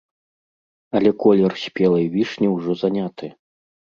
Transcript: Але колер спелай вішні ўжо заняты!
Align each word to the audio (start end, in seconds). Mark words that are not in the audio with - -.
Але 0.99 1.09
колер 1.23 1.51
спелай 1.65 2.09
вішні 2.15 2.47
ўжо 2.55 2.71
заняты! 2.83 3.31